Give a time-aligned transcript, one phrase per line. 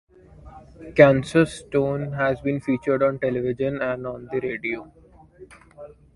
[0.95, 4.91] Kansas Stone has been featured on television and on the radio.